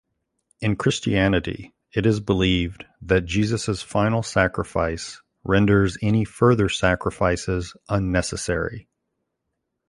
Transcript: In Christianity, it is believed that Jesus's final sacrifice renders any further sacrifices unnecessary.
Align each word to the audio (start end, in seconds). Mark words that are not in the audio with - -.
In 0.61 0.77
Christianity, 0.77 1.75
it 1.93 2.07
is 2.07 2.19
believed 2.19 2.85
that 3.03 3.23
Jesus's 3.25 3.83
final 3.83 4.23
sacrifice 4.23 5.21
renders 5.43 5.95
any 6.01 6.25
further 6.25 6.69
sacrifices 6.69 7.77
unnecessary. 7.87 8.87